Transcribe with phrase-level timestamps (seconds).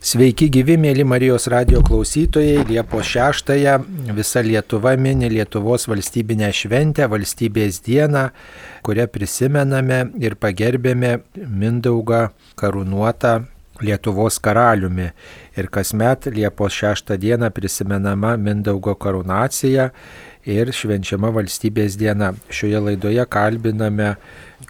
[0.00, 2.62] Sveiki gyvi, mėly Marijos radio klausytojai.
[2.70, 3.74] Liepos 6-ąją
[4.16, 8.22] visa Lietuva mini Lietuvos valstybinę šventę, valstybės dieną,
[8.80, 12.22] kurią prisimename ir pagerbėme Mindaugą
[12.56, 13.34] karūnuotą
[13.84, 15.10] Lietuvos karaliumi.
[15.60, 19.90] Ir kasmet Liepos 6 dieną prisimenama Mindaugo karūnacija
[20.48, 22.32] ir švenčiama valstybės diena.
[22.50, 24.14] Šioje laidoje kalbiname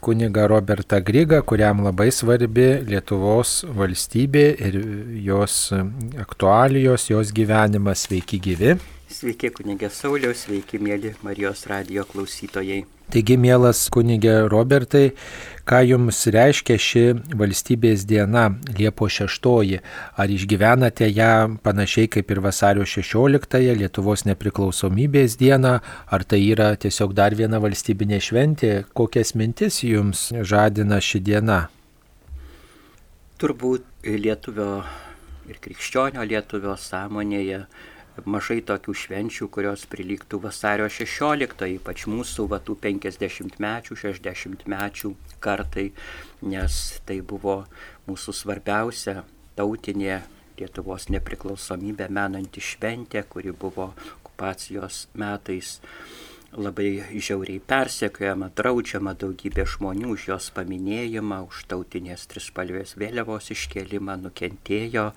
[0.00, 4.80] kuniga Robertą Grygą, kuriam labai svarbi Lietuvos valstybė ir
[5.26, 5.72] jos
[6.18, 8.06] aktualijos, jos gyvenimas.
[8.06, 8.78] Sveiki gyvi.
[9.10, 12.84] Sveiki kunigė Sauliaus, sveiki mėly Marijos radio klausytojai.
[13.10, 15.08] Taigi, mielas kunigė Robertai,
[15.66, 17.00] ką jums reiškia ši
[17.40, 18.44] valstybės diena
[18.78, 19.48] Liepo 6?
[20.14, 25.74] Ar išgyvenate ją panašiai kaip ir vasario 16-ąją Lietuvos nepriklausomybės dieną,
[26.06, 28.72] ar tai yra tiesiog dar viena valstybinė šventė?
[28.94, 31.60] Kokias mintis jums žadina ši diena?
[33.42, 34.84] Turbūt lietuvio
[35.50, 37.64] ir krikščionio lietuvio sąmonėje
[38.28, 45.90] mažai tokių švenčių, kurios prilygtų vasario 16, ypač mūsų vatų 50 mečių, 60 mečių kartai,
[46.42, 47.62] nes tai buvo
[48.08, 49.22] mūsų svarbiausia
[49.58, 50.20] tautinė
[50.60, 55.78] Lietuvos nepriklausomybė menanti šventė, kuri buvo okupacijos metais
[56.58, 65.10] labai žiauriai persekiojama, draudžiama daugybė žmonių už jos paminėjimą, už tautinės trispalvės vėliavos iškėlimą nukentėjo,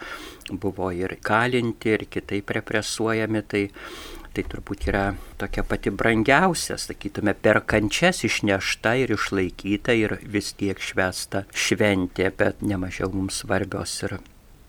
[0.52, 3.42] buvo ir kalinti, ir kitaip represuojami.
[3.50, 3.64] Tai,
[4.34, 5.06] tai turbūt yra
[5.42, 12.62] tokia pati brangiausia, sakytume, per kančias išnešta ir išlaikyta ir vis tiek švesta šventė, bet
[12.62, 14.20] nemažiau mums svarbios ir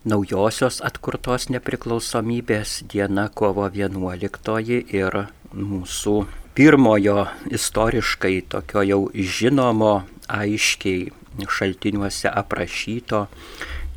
[0.05, 5.21] naujosios atkurtos nepriklausomybės diena kovo 11 ir
[5.55, 6.17] mūsų
[6.55, 11.11] pirmojo istoriškai tokio jau žinomo, aiškiai
[11.57, 13.25] šaltiniuose aprašyto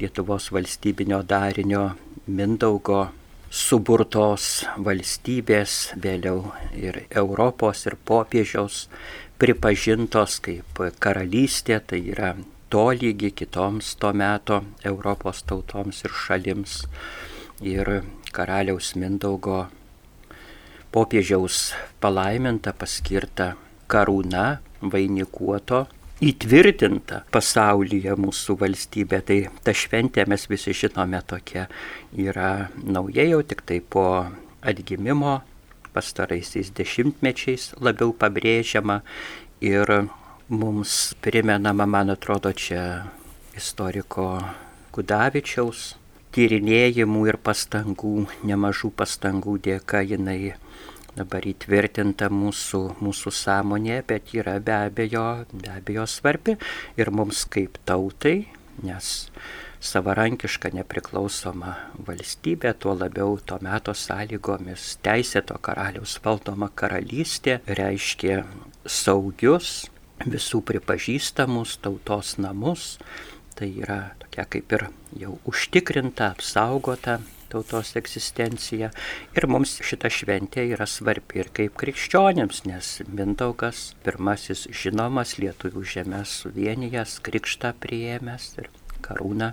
[0.00, 1.84] Lietuvos valstybinio darinio
[2.26, 3.04] Mindaugo
[3.50, 8.84] suburtos valstybės, vėliau ir Europos ir popiežiaus
[9.38, 12.34] pripažintos kaip karalystė, tai yra
[12.70, 16.82] tolygi kitoms to meto Europos tautoms ir šalims.
[17.62, 18.02] Ir
[18.34, 19.68] karaliaus Mindaugo
[20.94, 23.52] popiežiaus palaiminta paskirta
[23.90, 25.86] karūna vainikuoto
[26.24, 29.20] įtvirtinta pasaulyje mūsų valstybė.
[29.26, 31.68] Tai ta šventė mes visi žinome tokia
[32.16, 34.06] yra nauja jau tik tai po
[34.62, 35.38] atgimimo
[35.94, 39.00] pastaraisiais dešimtmečiais labiau pabrėžiama
[39.64, 39.94] ir
[40.48, 43.04] mums primenama, man atrodo, čia
[43.56, 44.38] istoriko
[44.94, 45.94] Kudavičiaus
[46.38, 50.52] tyrinėjimų ir pastangų, nemažų pastangų dėka jinai
[51.16, 56.54] dabar įtvirtinta mūsų, mūsų sąmonė, bet yra be abejo, be abejo svarbi
[57.00, 58.36] ir mums kaip tautai,
[58.86, 59.08] nes
[59.82, 61.74] savarankiška nepriklausoma
[62.06, 68.44] valstybė, tuo labiau to meto sąlygomis teisėto karaliaus valdoma karalystė reiškia
[68.86, 69.88] saugius,
[70.22, 72.96] visų pripažįstamus tautos namus,
[73.58, 74.86] tai yra tokia kaip ir
[75.18, 78.90] jau užtikrinta, apsaugota tautos egzistencija.
[79.36, 86.36] Ir mums šita šventė yra svarbi ir kaip krikščionėms, nes Mindaugas pirmasis žinomas lietuvių žemės
[86.42, 88.70] suvienijas, krikštą priėmęs ir
[89.08, 89.52] karūną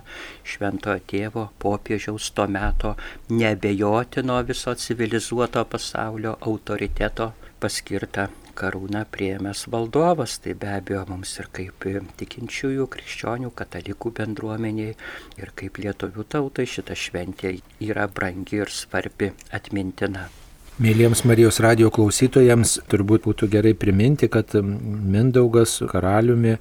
[0.52, 2.96] šventojo tėvo popiežiaus to meto
[3.30, 11.86] nebejotino viso civilizuoto pasaulio autoriteto paskirta karūną prieėmęs valdovas, tai be abejo mums ir kaip
[12.20, 14.96] tikinčiųjų, krikščionių, katalikų bendruomeniai
[15.40, 20.28] ir kaip lietuvių tautai šita šventė yra brangi ir svarbi atmintina.
[20.76, 26.60] Mėlyjams Marijos radio klausytojams turbūt būtų gerai priminti, kad Mindaugas karaliumi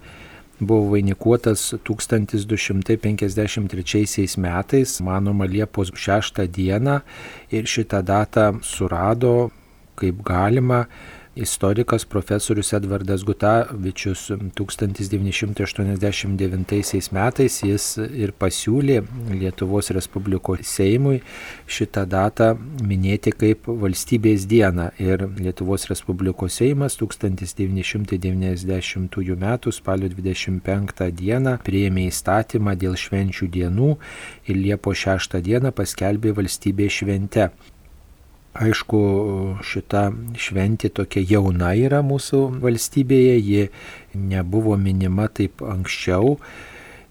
[0.59, 7.01] buvo vainikuotas 1253 metais, manoma Liepos 6 dieną
[7.51, 9.51] ir šitą datą surado
[9.99, 10.87] kaip galima
[11.35, 19.03] istorikas profesorius Edvardas Gutavičius 1989 metais jis ir pasiūlė
[19.35, 21.21] Lietuvos Respublikos Seimui
[21.67, 24.89] šitą datą minėti kaip valstybės dieną.
[24.99, 29.57] Ir Lietuvos Respublikos Seimas 1990 m.
[29.71, 31.57] spalio 25 d.
[31.67, 33.97] prieėmė įstatymą dėl švenčių dienų
[34.47, 35.71] ir Liepo 6 d.
[35.75, 37.49] paskelbė valstybės švente.
[38.55, 38.99] Aišku,
[39.67, 40.05] šita
[40.39, 43.65] šventė tokia jauna yra mūsų valstybėje, ji
[44.15, 46.37] nebuvo minima taip anksčiau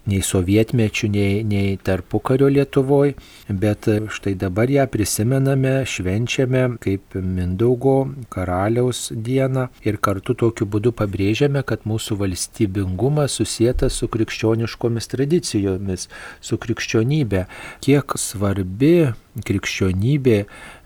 [0.09, 3.15] nei sovietmečių, nei, nei tarpukario Lietuvoje,
[3.49, 7.97] bet štai dabar ją prisimename, švenčiame kaip Mindaugo
[8.33, 16.09] karaliaus dieną ir kartu tokiu būdu pabrėžiame, kad mūsų valstybingumas susijęs su krikščioniškomis tradicijomis,
[16.45, 17.47] su krikščionybė.
[17.85, 19.15] Kiek svarbi
[19.45, 20.45] krikščionybė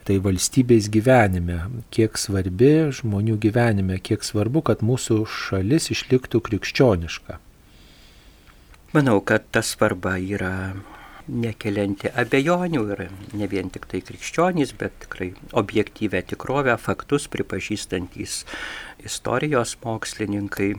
[0.09, 1.59] tai valstybės gyvenime,
[1.93, 7.37] kiek svarbi žmonių gyvenime, kiek svarbu, kad mūsų šalis išliktų krikščioniška.
[8.97, 10.73] Manau, kad ta svarba yra
[11.29, 13.03] nekelianti abejonių ir
[13.37, 18.47] ne vien tik tai krikščionys, bet tikrai objektyvę tikrovę, faktus pripažįstantys
[19.05, 20.71] istorijos mokslininkai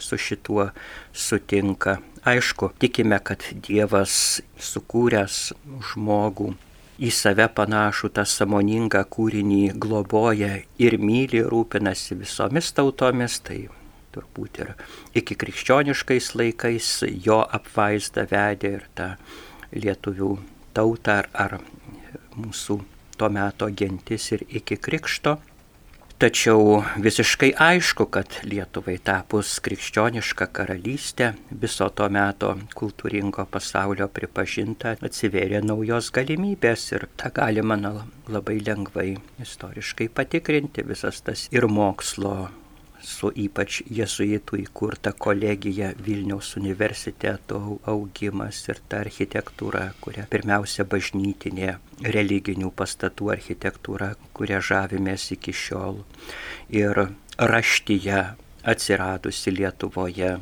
[0.00, 0.70] su šituo
[1.12, 1.98] sutinka.
[2.24, 5.52] Aišku, tikime, kad Dievas sukūręs
[5.92, 6.54] žmogų
[6.98, 13.68] į save panašų tą samoningą kūrinį globoja ir myli, rūpinasi visomis tautomis, tai
[14.14, 14.72] turbūt ir
[15.18, 16.92] iki krikščioniškais laikais
[17.24, 19.12] jo apvaizda vedė ir tą
[19.76, 20.32] lietuvių
[20.74, 21.58] tautą ar, ar
[22.38, 22.80] mūsų
[23.18, 25.38] to meto gentis ir iki krikšto.
[26.18, 31.28] Tačiau visiškai aišku, kad Lietuvai tapus krikščionišką karalystę
[31.62, 32.48] viso to meto
[32.80, 37.78] kultūringo pasaulio pripažinta atsivėrė naujos galimybės ir tą galima
[38.34, 39.12] labai lengvai
[39.46, 42.34] istoriškai patikrinti visas tas ir mokslo
[43.04, 52.72] su ypač jesuitų įkurta kolegija Vilniaus universiteto augimas ir ta architektūra, kuria pirmiausia bažnytinė religinių
[52.74, 56.02] pastatų architektūra, kuria žavimės iki šiol.
[56.74, 57.08] Ir
[57.38, 58.20] raštyje
[58.68, 60.36] atsiradusi Lietuvoje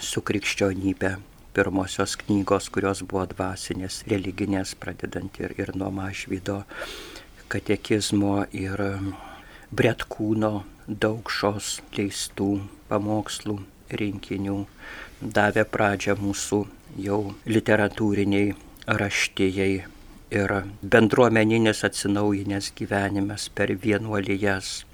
[0.00, 1.16] su krikščionybė
[1.56, 6.60] pirmosios knygos, kurios buvo dvasinės, religinės, pradedant ir, ir nuo mažvydo
[7.50, 8.84] katekizmo ir
[9.70, 12.50] Bretkūno daugšos leistų
[12.90, 13.56] pamokslų
[14.00, 14.58] rinkinių
[15.20, 16.60] davė pradžią mūsų
[17.04, 18.54] jau literatūriniai
[19.00, 19.72] raštijai
[20.30, 24.84] ir bendruomeninis atsinaujinęs gyvenimas per vienuolijas,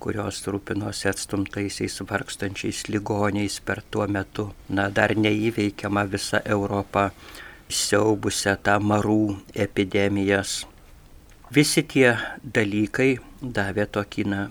[0.00, 7.10] kurios rūpinosi atstumtaisiais vargstančiais ligoniais per tuo metu, na, dar neįveikiama visa Europa
[7.68, 10.64] siaubusią tą marų epidemijas.
[11.50, 14.48] Visi tie dalykai davė tokį, na,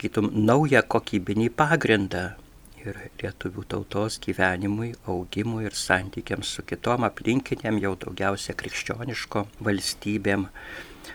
[0.00, 2.32] sakytum, naują kokybinį pagrindą
[2.80, 10.46] ir lietuvių tautos gyvenimui, augimui ir santykiams su kitom aplinkiniam, jau daugiausia krikščioniško valstybėm.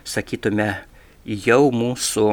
[0.05, 0.85] Sakytume,
[1.25, 2.27] jau mūsų,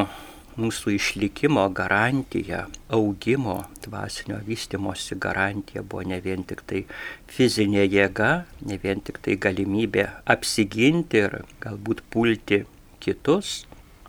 [0.60, 6.84] mūsų išlikimo garantija, augimo, dvasinio vystimosi garantija buvo ne vien tik tai
[7.32, 12.66] fizinė jėga, ne vien tik tai galimybė apsiginti ir galbūt pulti
[13.00, 13.62] kitus,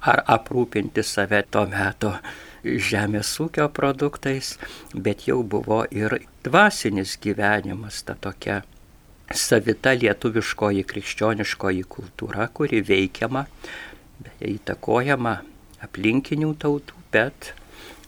[0.03, 2.13] ar aprūpinti save to meto
[2.63, 4.57] žemės ūkio produktais,
[4.93, 8.61] bet jau buvo ir dvasinis gyvenimas, ta tokia
[9.33, 13.47] savita lietuviškoji krikščioniškoji kultūra, kuri veikiama,
[14.43, 15.35] įtakojama
[15.83, 17.53] aplinkinių tautų, bet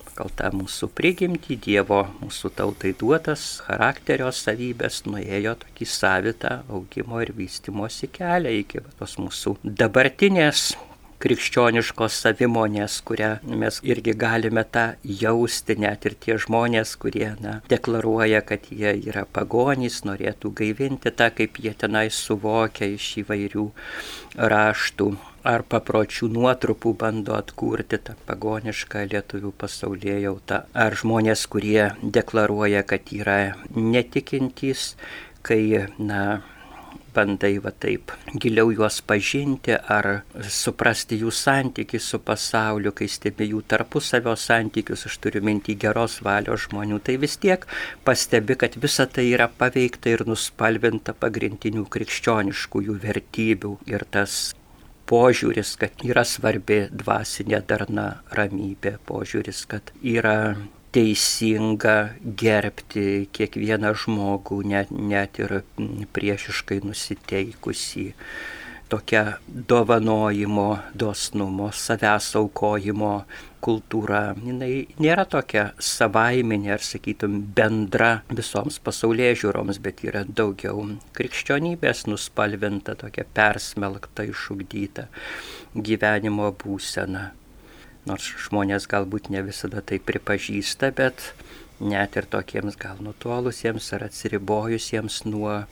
[0.06, 7.34] pagal tą mūsų prigimtį Dievo mūsų tautai duotas charakterio savybės nuėjo tokį savitą augimo ir
[7.36, 10.70] vystimosi kelią iki tos mūsų dabartinės
[11.26, 13.32] krikščioniškos savimonės, kurią
[13.62, 14.86] mes irgi galime tą
[15.22, 21.32] jausti, net ir tie žmonės, kurie na, deklaruoja, kad jie yra pagonys, norėtų gaivinti tą,
[21.34, 23.70] kaip jie tenai suvokia iš įvairių
[24.54, 25.10] raštų
[25.46, 33.14] ar papročių nuotrupų bando atkurti tą pagonišką lietuvių pasaulyje jautą, ar žmonės, kurie deklaruoja, kad
[33.14, 33.40] yra
[33.74, 34.94] netikintys,
[35.46, 36.42] kai, na,
[37.16, 38.14] bandai va taip
[38.44, 40.10] giliau juos pažinti ar
[40.60, 46.68] suprasti jų santykių su pasauliu, kai stebi jų tarpusavio santykius, aš turiu mintį geros valios
[46.68, 47.66] žmonių, tai vis tiek
[48.08, 54.54] pastebi, kad visa tai yra paveikta ir nuspalvinta pagrindinių krikščioniškųjų vertybių ir tas
[55.10, 58.08] požiūris, kad yra svarbi dvasinė darna
[58.38, 60.56] ramybė, požiūris, kad yra
[60.96, 61.96] teisinga
[62.40, 65.60] gerbti kiekvieną žmogų, net, net ir
[66.16, 68.12] priešiškai nusiteikusį.
[68.86, 73.16] Tokia dovanojimo, dosnumo, savęs aukojimo
[73.66, 80.86] kultūra, jinai nėra tokia savaiminė ar, sakytum, bendra visoms pasaulyje žiūroms, bet yra daugiau
[81.18, 85.10] krikščionybės nuspalvinta, tokia persmelkta, išugdyta
[85.74, 87.32] gyvenimo būsena
[88.10, 91.32] nors žmonės galbūt ne visada tai pripažįsta, bet
[91.80, 95.64] net ir tokiems gal nutolusiems ar atsiribojusiems nuo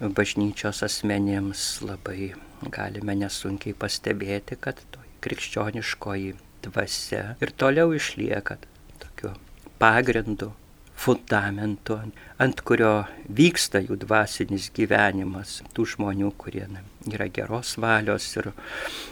[0.00, 2.34] bažnyčios asmenėms labai
[2.72, 4.80] galime nesunkiai pastebėti, kad
[5.24, 8.58] krikščioniškoji dvasia ir toliau išlieka
[9.02, 9.32] tokiu
[9.80, 10.52] pagrindu,
[10.96, 11.98] fundamentu,
[12.40, 12.92] ant kurio
[13.28, 16.64] vyksta jų dvasinis gyvenimas, tų žmonių, kurie
[17.12, 18.52] yra geros valios ir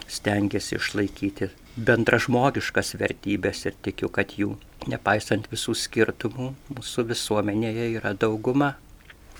[0.09, 4.55] stengiasi išlaikyti bendražmogiškas vertybės ir tikiu, kad jų,
[4.91, 8.75] nepaisant visų skirtumų, mūsų visuomenėje yra dauguma.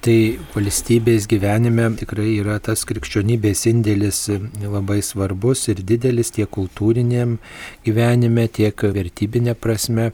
[0.05, 4.19] Tai valstybės gyvenime tikrai yra tas krikščionybės indėlis
[4.61, 7.39] labai svarbus ir didelis tiek kultūriniam
[7.87, 10.11] gyvenime, tiek vertybinė prasme,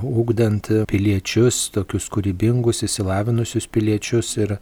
[0.00, 4.56] ugdant piliečius, tokius kūrybingus, įsilavinusius piliečius ir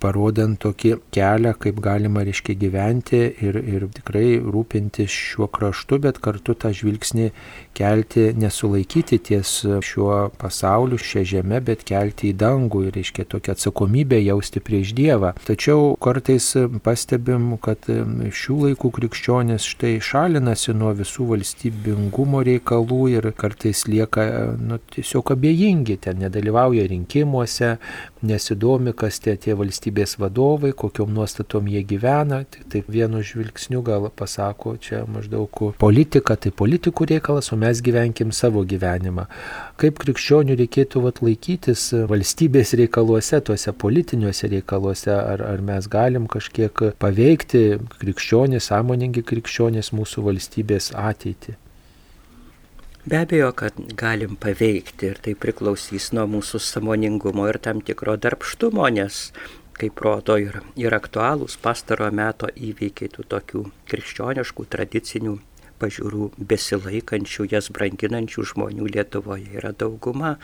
[0.00, 6.56] parodant tokį kelią, kaip galima, reiškia, gyventi ir, ir tikrai rūpintis šiuo kraštu, bet kartu
[6.58, 7.30] tą žvilgsnį
[7.76, 9.52] kelti, nesulaikyti ties
[9.86, 15.34] šiuo pasauliu, šią žemę, bet kelti į dangų ir, reiškia, tokią atsakomybę jausti prieš Dievą.
[15.46, 16.50] Tačiau kartais
[16.84, 24.26] pastebim, kad šių laikų krikščionės štai šalinasi nuo visų valstybingumo reikalų ir kartais lieka
[24.58, 27.76] nu, tiesiog abejingi, ten nedalyvauja rinkimuose,
[28.26, 33.82] nesidomi, kas tie tie valstybės valstybės vadovai, kokiom nuostatom jie gyvena, tik taip vienu žvilgsniu
[33.82, 39.26] gal pasako, čia maždaug politika, tai politikų reikalas, o mes gyvenkim savo gyvenimą.
[39.76, 46.94] Kaip krikščionių reikėtų vat, laikytis valstybės reikaluose, tuose politiniuose reikaluose, ar, ar mes galim kažkiek
[46.98, 51.56] paveikti krikščionys, sąmoningi krikščionys mūsų valstybės ateitį.
[53.06, 58.84] Be abejo, kad galim paveikti ir tai priklausys nuo mūsų samoningumo ir tam tikro darbštumo,
[58.92, 59.30] nes
[59.80, 65.36] kaip rodo ir, ir aktualūs pastaro meto įvykiai tų tokių krikščioniškų tradicinių
[65.80, 70.36] pažiūrų besilaikančių, jas branginančių žmonių Lietuvoje yra dauguma.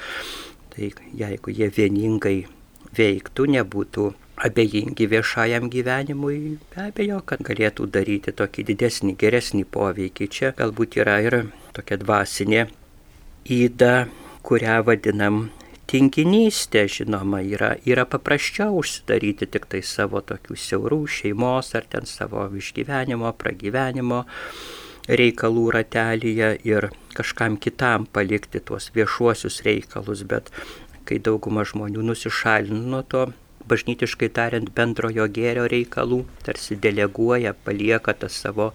[0.73, 2.39] Tai jeigu jie vieningai
[2.97, 4.07] veiktų, nebūtų
[4.47, 10.29] abejingi viešajam gyvenimui, be abejo, kad galėtų daryti tokį didesnį, geresnį poveikį.
[10.29, 11.39] Čia galbūt yra ir
[11.77, 12.67] tokia dvasinė
[13.57, 13.95] įda,
[14.47, 15.47] kurią vadinam
[15.91, 22.47] tinginystė, žinoma, yra, yra paprasčiau užsidaryti tik tai savo tokių siaurų šeimos ar ten savo
[22.59, 24.25] išgyvenimo, pragyvenimo
[25.07, 30.51] reikalų ratelyje ir kažkam kitam palikti tuos viešuosius reikalus, bet
[31.07, 33.29] kai dauguma žmonių nusišalina nuo to,
[33.71, 38.73] bažnytiškai tariant, bendrojo gėrio reikalų, tarsi deleguoja, palieka tas savo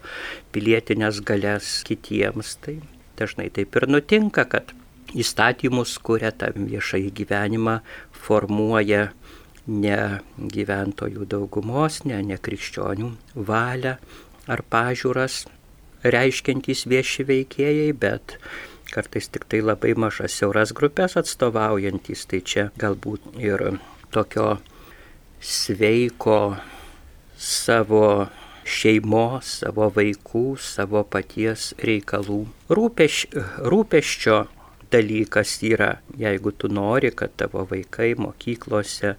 [0.52, 2.78] pilietinės galės kitiems, tai
[3.20, 4.72] dažnai taip ir nutinka, kad
[5.18, 7.78] įstatymus kuria tą viešąjį gyvenimą,
[8.12, 9.08] formuoja
[9.66, 9.98] ne
[10.38, 13.96] gyventojų daugumos, ne, ne krikščionių valią
[14.50, 15.44] ar pažiūras
[16.02, 18.36] reiškiantys vieši veikėjai, bet
[18.92, 23.78] kartais tik tai labai mažas siauras grupės atstovaujantis, tai čia galbūt ir
[24.12, 24.58] tokio
[25.40, 26.56] sveiko
[27.38, 28.28] savo
[28.68, 33.24] šeimos, savo vaikų, savo paties reikalų rūpeš,
[33.66, 34.42] rūpeščio
[34.92, 39.14] dalykas yra, jeigu tu nori, kad tavo vaikai mokyklose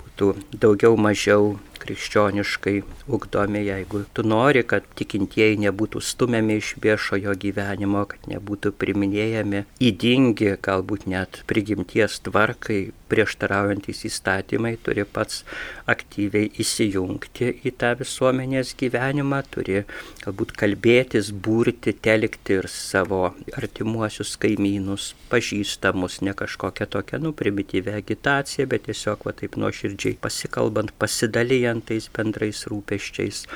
[0.00, 2.76] būtų daugiau mažiau krikščioniškai
[3.08, 10.54] ugdomi, jeigu tu nori, kad tikintieji nebūtų stumiami iš viešojo gyvenimo, kad nebūtų priminėjami įdingi,
[10.62, 15.42] galbūt net prigimties tvarkai prieštaraujantis įstatymai, turi pats
[15.90, 19.82] aktyviai įsijungti į tą visuomenės gyvenimą, turi
[20.22, 28.68] galbūt kalbėtis, būrti, telkti ir savo artimuosius kaimynus, pažįstamus, ne kažkokią tokią, nu, primityvę agitaciją,
[28.70, 33.46] bet tiesiog va taip nuoširdžiai pasikalbant, pasidalyjant dalijant tais bendrais rūpeščiais,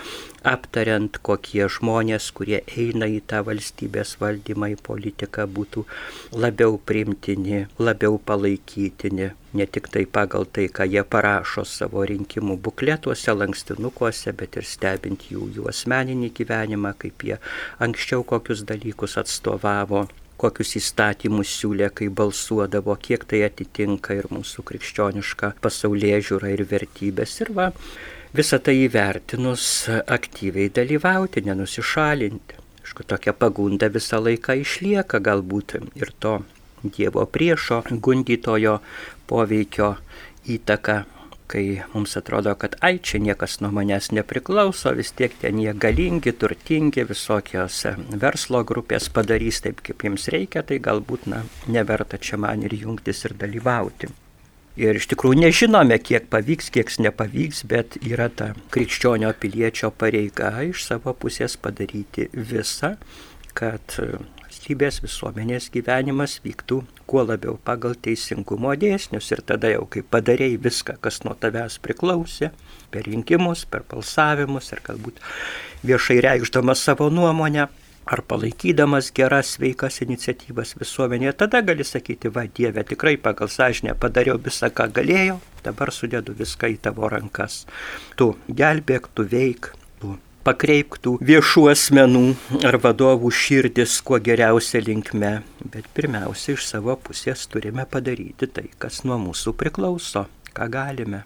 [0.44, 5.84] aptariant, kokie žmonės, kurie eina į tą valstybės valdymą, į politiką, būtų
[6.32, 13.32] labiau primtini, labiau palaikytini, ne tik tai pagal tai, ką jie parašo savo rinkimų bukletuose,
[13.34, 17.38] lankstinukuose, bet ir stebint jų, jų asmeninį gyvenimą, kaip jie
[17.80, 20.06] anksčiau kokius dalykus atstovavo
[20.44, 27.38] kokius įstatymus siūlė, kai balsuodavo, kiek tai atitinka ir mūsų krikščionišką pasaulyje žiūrą ir vertybės.
[27.44, 27.70] Ir va,
[28.36, 29.68] visą tai įvertinus
[30.18, 32.60] aktyviai dalyvauti, nenusišalinti.
[32.84, 36.42] Aišku, tokia pagunda visą laiką išlieka galbūt ir to
[36.84, 38.74] Dievo priešo gundytojo
[39.30, 39.94] poveikio
[40.52, 40.98] įtaka
[41.54, 46.32] kai mums atrodo, kad ai čia niekas nuo manęs nepriklauso, vis tiek ten jie galingi,
[46.34, 47.84] turtingi, visokios
[48.24, 53.22] verslo grupės padarys taip, kaip jiems reikia, tai galbūt na, neverta čia man ir jungtis
[53.28, 54.10] ir dalyvauti.
[54.82, 60.88] Ir iš tikrųjų nežinome, kiek pavyks, kiek nepavyks, bet yra ta krikščionio piliečio pareiga iš
[60.88, 62.96] savo pusės padaryti visą,
[63.54, 63.94] kad
[64.54, 70.94] valstybės visuomenės gyvenimas vyktų kuo labiau pagal teisingumo dėsnius ir tada jau kai padarėjai viską,
[71.00, 72.52] kas nuo tavęs priklausė,
[72.90, 75.18] per rinkimus, per balsavimus ir galbūt
[75.82, 77.66] viešai reikšdamas savo nuomonę,
[78.06, 84.38] ar palaikydamas geras, sveikas iniciatyvas visuomenėje, tada gali sakyti, va Dieve, tikrai pagal sąžinę padariau
[84.38, 87.64] visą, ką galėjau, dabar sudėdu viską į tavo rankas.
[88.14, 89.72] Tu gelbėk, tu veik,
[90.44, 92.24] tu pakreipk tų viešų asmenų
[92.64, 99.04] ar vadovų širdis kuo geriausia linkme, bet pirmiausia iš savo pusės turime padaryti tai, kas
[99.04, 101.24] nuo mūsų priklauso, ką galime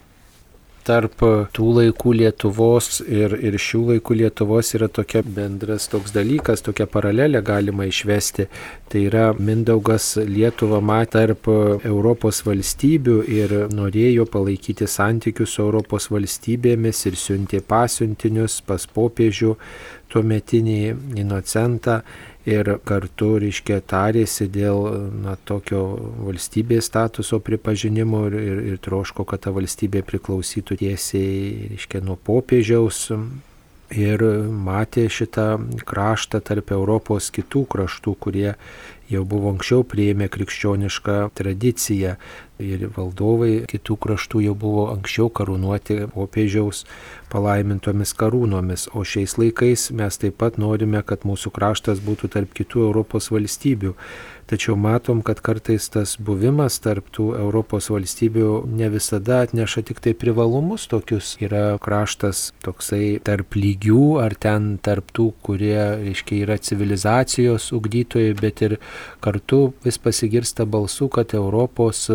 [0.89, 1.21] tarp
[1.53, 7.45] tų laikų Lietuvos ir, ir šių laikų Lietuvos yra tokia bendras toks dalykas, tokia paralelė
[7.45, 8.49] galima išvesti.
[8.89, 11.49] Tai yra Mindaugas Lietuvą matė tarp
[11.85, 19.55] Europos valstybių ir norėjo palaikyti santykius su Europos valstybėmis ir siuntė pasiuntinius pas popiežių
[20.13, 20.81] tuometinį
[21.21, 22.03] Inocentą
[22.49, 24.81] ir kartu, reiškia, tarėsi dėl
[25.25, 25.83] na, tokio
[26.27, 33.09] valstybės statuso pripažinimo ir, ir, ir troško, kad ta valstybė priklausytų tiesiai, reiškia, nuo popiežiaus.
[33.97, 34.21] Ir
[34.53, 35.55] matė šitą
[35.89, 38.51] kraštą tarp Europos kitų kraštų, kurie
[39.09, 42.17] jau buvo anksčiau prieėmę krikščionišką tradiciją
[42.63, 46.85] ir valdovai kitų kraštų jau buvo anksčiau karūnuoti popiežiaus
[47.33, 52.89] palaimintomis karūnomis, o šiais laikais mes taip pat norime, kad mūsų kraštas būtų tarp kitų
[52.89, 53.95] Europos valstybių.
[54.49, 60.15] Tačiau matom, kad kartais tas buvimas tarp tų Europos valstybių ne visada atneša tik tai
[60.17, 61.35] privalumus tokius.
[61.45, 68.65] Yra kraštas toksai tarp lygių ar ten tarp tų, kurie, reiškia, yra civilizacijos ugdytojai, bet
[68.65, 68.79] ir
[69.25, 72.07] kartu vis pasigirsta balsų, kad Europos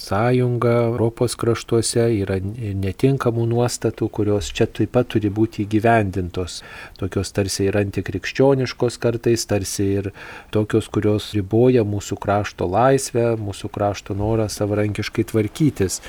[0.00, 6.60] sąjunga Europos kraštuose yra netinkamų nuostatų, kurios čia taip pat turi būti įgyvendintos.
[7.00, 10.10] Tokios tarsi ir antikrikščioniškos kartais, tarsi ir
[10.54, 16.00] tokios, kurios riboja mūsų krašto laisvę, mūsų krašto norą savarankiškai tvarkytis.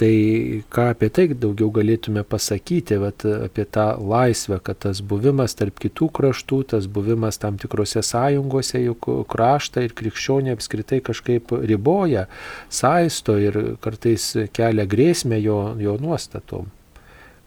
[0.00, 5.76] Tai ką apie tai daugiau galėtume pasakyti, vat, apie tą laisvę, kad tas buvimas tarp
[5.82, 12.26] kitų kraštų, tas buvimas tam tikrose sąjungose, juk kraštą ir krikščionį apskritai kažkaip riboja,
[12.72, 16.72] saisto ir kartais kelia grėsmę jo, jo nuostatom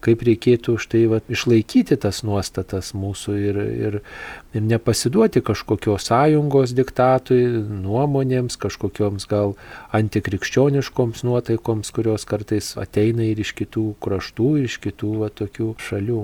[0.04, 3.96] kaip reikėtų už tai va, išlaikyti tas nuostatas mūsų ir, ir,
[4.52, 7.40] ir nepasiduoti kažkokios sąjungos diktatui,
[7.84, 9.56] nuomonėms, kažkokioms gal
[9.96, 16.22] antikrikščioniškoms nuotaikoms, kurios kartais ateina ir iš kitų kraštų, ir iš kitų va, tokių šalių.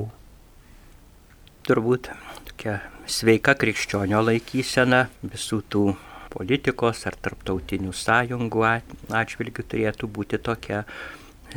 [1.68, 2.12] Turbūt
[2.50, 5.84] tokia sveika krikščionio laikysena visų tų
[6.30, 8.66] politikos ar tarptautinių sąjungų
[9.20, 10.84] atžvilgių turėtų būti tokia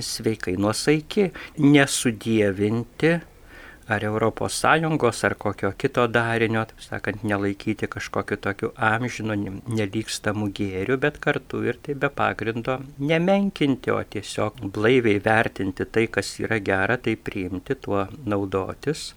[0.02, 1.30] sveikai nuosaiki,
[1.60, 3.14] nesudėvinti
[3.88, 9.36] ar ES ar kokio kito darinio, taip sakant, nelaikyti kažkokiu tokiu amžinu,
[9.68, 16.40] nelygstamų gėrių, bet kartu ir tai be pagrindo nemenkinti, o tiesiog blaiviai vertinti tai, kas
[16.40, 19.12] yra gera, tai priimti, tuo naudotis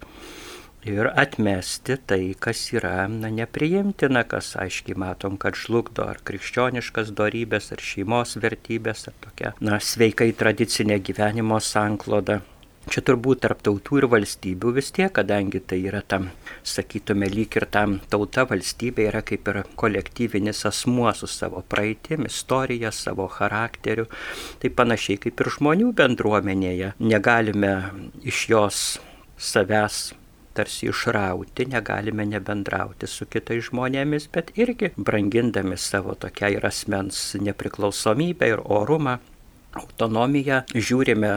[0.87, 7.71] ir atmesti tai, kas yra na, nepriimtina, kas aiškiai matom, kad žlugdo ar krikščioniškas darybės,
[7.75, 12.41] ar šeimos vertybės, ar tokia na, sveikai tradicinė gyvenimo sankloda.
[12.87, 16.29] Čia turbūt tarp tautų ir valstybių vis tiek, kadangi tai yra tam,
[16.63, 22.93] sakytume, lyg ir tam tauta valstybė yra kaip ir kolektyvinis asmuo su savo praeitim, istorija,
[22.95, 24.07] savo charakteriu,
[24.61, 26.93] tai panašiai kaip ir žmonių bendruomenėje.
[27.03, 27.73] Negalime
[28.23, 28.79] iš jos
[29.35, 29.99] savęs
[30.57, 38.51] tarsi išrauti, negalime nebendrauti su kitais žmonėmis, bet irgi brangindami savo tokia ir asmens nepriklausomybę
[38.55, 39.17] ir orumą,
[39.77, 41.31] autonomiją, žiūrime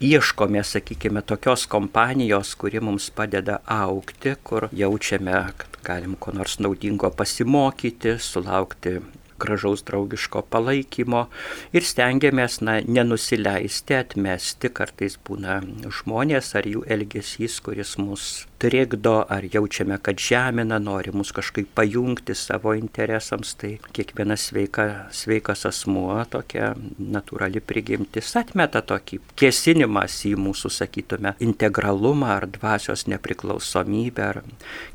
[0.00, 7.10] ieškome, sakykime, tokios kompanijos, kuri mums padeda aukti, kur jaučiame, kad galim ko nors naudingo
[7.10, 8.98] pasimokyti, sulaukti
[9.40, 11.26] gražaus draugiško palaikymo
[11.72, 15.60] ir stengiamės na, nenusileisti, atmesti, kartais būna
[16.00, 22.34] žmonės ar jų elgesys, kuris mus trikdo, ar jaučiame, kad žemina, nori mus kažkaip pajungti
[22.34, 30.72] savo interesams, tai kiekvienas sveika, sveikas asmuo, tokia natūrali prigimtis atmeta tokį kėsinimas į mūsų,
[30.74, 34.42] sakytume, integralumą ar dvasios nepriklausomybę, ar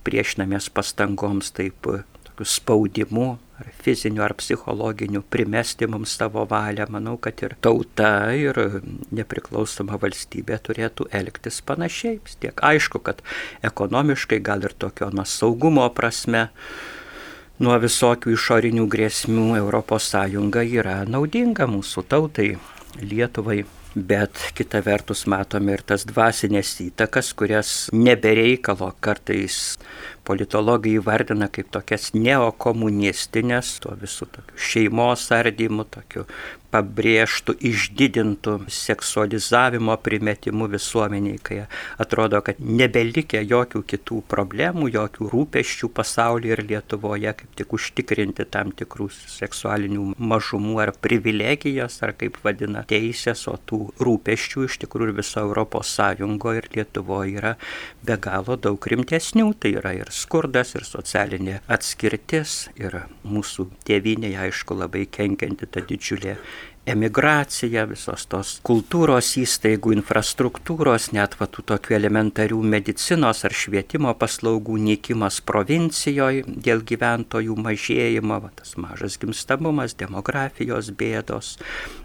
[0.03, 1.87] priešinamės pastangoms taip
[2.41, 6.87] spaudimu ar fiziniu, ar psichologiniu, primesti mums savo valią.
[6.91, 8.57] Manau, kad ir tauta, ir
[9.13, 12.19] nepriklausoma valstybė turėtų elgtis panašiai.
[12.41, 13.21] Tiek aišku, kad
[13.63, 16.49] ekonomiškai gal ir tokio na, saugumo prasme
[17.63, 20.11] nuo visokių išorinių grėsmių ES
[20.81, 22.51] yra naudinga mūsų tautai,
[23.01, 23.63] Lietuvai.
[23.93, 29.77] Bet kita vertus matome ir tas dvasinės įtakas, kurias nebereikalo kartais
[30.27, 36.27] politologai įvardina kaip tokias neokomunistinės, tuo visų tokiu šeimos ardymu, tokiu
[36.73, 41.59] pabrėžtų, išdidintų seksualizavimo primetimu visuomeniai, kai
[42.01, 48.73] atrodo, kad nebelikia jokių kitų problemų, jokių rūpeščių pasaulyje ir Lietuvoje, kaip tik užtikrinti tam
[48.73, 55.43] tikrų seksualinių mažumų ar privilegijas, ar kaip vadina teisės, o tų rūpeščių iš tikrųjų viso
[55.45, 57.55] Europos Sąjungoje ir Lietuvoje yra
[58.05, 59.51] be galo daug rimtesnių.
[59.61, 66.37] Tai yra ir skurdas, ir socialinė atskirtis, ir mūsų tėvynėje, aišku, labai kenkianti ta didžiulė
[66.85, 74.75] emigracija, visos tos kultūros įstaigų, infrastruktūros, net va tų tokių elementarių medicinos ar švietimo paslaugų
[74.89, 81.55] nykimas provincijoje dėl gyventojų mažėjimo, va, tas mažas gimstamumas, demografijos bėdos,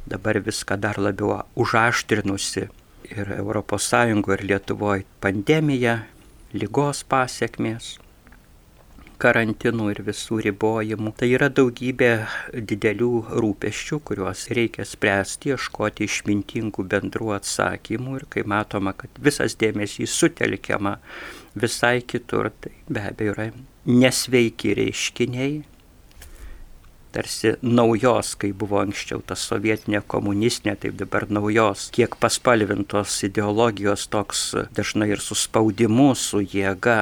[0.07, 2.69] dabar viską dar labiau užaštrinusi
[3.09, 3.93] ir ES
[4.37, 5.99] ir Lietuvoje pandemija,
[6.57, 7.99] lygos pasiekmės
[9.21, 11.13] karantinų ir visų ribojimų.
[11.19, 12.11] Tai yra daugybė
[12.55, 13.11] didelių
[13.43, 20.99] rūpeščių, kuriuos reikia spręsti, ieškoti išmintingų bendrų atsakymų ir kai matoma, kad visas dėmesys sutelkiama
[21.59, 23.51] visai kitur, tai be abejo yra
[23.89, 25.61] nesveiki reiškiniai,
[27.13, 34.45] tarsi naujos, kai buvo anksčiau ta sovietinė komunistinė, taip dabar naujos, kiek paspalvintos ideologijos toks
[34.77, 36.99] dažnai ir su spaudimu, su jėga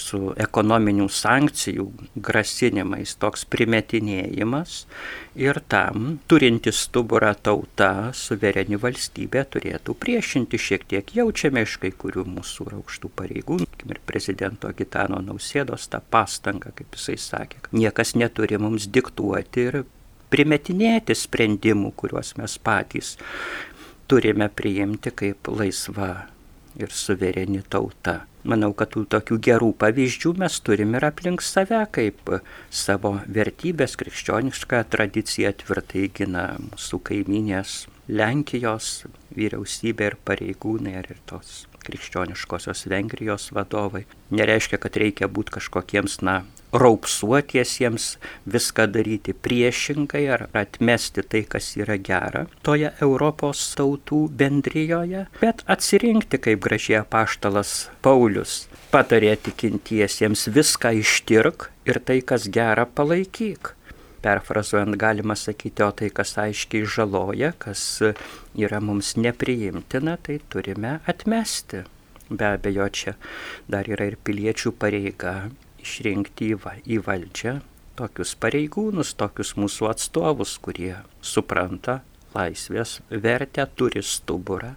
[0.00, 1.86] su ekonominių sankcijų
[2.16, 4.84] grasinimais toks primetinėjimas
[5.38, 12.26] ir tam turinti stuburą tauta, suvereni valstybė turėtų priešinti šiek tiek jaučiame iš kai kurių
[12.38, 18.88] mūsų aukštų pareigūnų ir prezidento Gitano Nausėdos tą pastangą, kaip jisai sakė, niekas neturi mums
[18.90, 19.82] diktuoti ir
[20.30, 23.16] primetinėti sprendimų, kuriuos mes patys
[24.10, 26.10] turime priimti kaip laisva
[26.78, 28.29] ir suvereni tauta.
[28.48, 32.32] Manau, kad tų tokių gerų pavyzdžių mes turim ir aplink save, kaip
[32.72, 39.04] savo vertybės krikščionišką tradiciją tvirtai gina mūsų kaiminės Lenkijos
[39.36, 44.06] vyriausybė ir pareigūnai ir tos krikščioniškosios Vengrijos vadovai.
[44.30, 48.16] Nereiškia, kad reikia būti kažkokiems, na, raupsuotiesiems
[48.46, 56.38] viską daryti priešingai ar atmesti tai, kas yra gera toje Europos tautų bendrijoje, bet atsirinkti,
[56.38, 63.74] kaip gražiai paštalas Paulius patarė tikintiesiems viską ištirk ir tai, kas gera, palaikyk.
[64.20, 67.82] Perfrazuojant galima sakyti, o tai, kas aiškiai žaloja, kas
[68.58, 71.86] yra mums nepriimtina, tai turime atmesti.
[72.30, 73.16] Be abejo, čia
[73.70, 75.48] dar yra ir piliečių pareiga
[75.82, 77.56] išrinkti į valdžią
[78.00, 82.00] tokius pareigūnus, tokius mūsų atstovus, kurie supranta
[82.34, 84.74] laisvės vertę, turi stuburą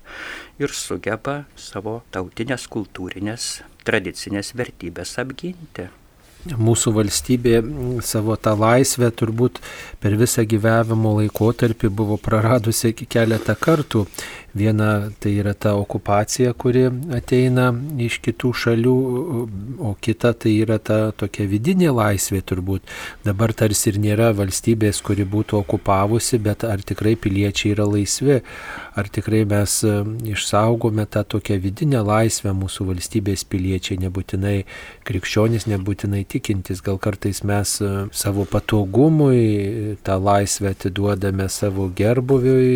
[0.61, 3.51] ir sugeba savo tautinės kultūrinės
[3.87, 5.89] tradicinės vertybės apginti
[6.51, 7.59] mūsų valstybė
[8.03, 9.61] savo tą laisvę turbūt
[10.03, 14.05] per visą gyvavimo laikotarpį buvo praradusi keletą kartų.
[14.53, 16.83] Viena tai yra ta okupacija, kuri
[17.17, 18.97] ateina iš kitų šalių,
[19.81, 22.85] o kita tai yra ta tokia vidinė laisvė turbūt.
[23.25, 28.43] Dabar tarsi ir nėra valstybės, kuri būtų okupavusi, bet ar tikrai piliečiai yra laisvi,
[28.93, 29.95] ar tikrai mes e,
[30.35, 32.53] išsaugome tą tokią vidinę laisvę?
[32.53, 34.53] Mūsų valstybės piliečiai, nebūtinai
[35.09, 42.71] krikščionys, nebūtinai tikintis, gal kartais mes e, savo patogumui tą laisvę atiduodame savo gerbuviui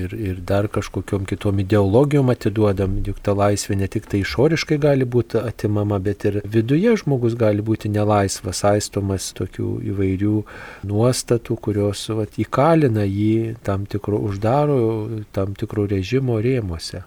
[0.00, 4.78] ir, ir dar kažkokiu kažkokiom kitom ideologijom atiduodam, juk ta laisvė ne tik tai išoriškai
[4.78, 10.44] gali būti atimama, bet ir viduje žmogus gali būti nelaisvas, aistomas tokių įvairių
[10.86, 17.02] nuostatų, kurios vat, įkalina jį tam tikro uždaro, tam tikro režimo rėmose.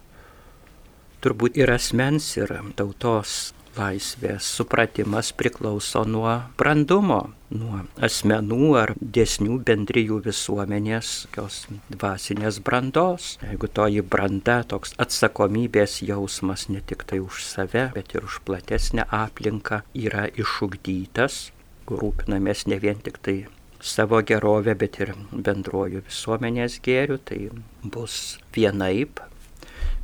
[1.23, 7.19] Turbūt ir asmens, ir tautos laisvės supratimas priklauso nuo brandumo,
[7.53, 11.59] nuo asmenų ar dėsnių bendrijų visuomenės, tokios
[11.93, 13.35] dvasinės brandos.
[13.45, 19.07] Jeigu toji branda, toks atsakomybės jausmas ne tik tai už save, bet ir už platesnę
[19.13, 21.47] aplinką yra išugdytas,
[21.87, 23.37] rūpinamės ne vien tik tai
[23.79, 27.47] savo gerovę, bet ir bendruoju visuomenės gėriu, tai
[27.83, 29.21] bus vienaip,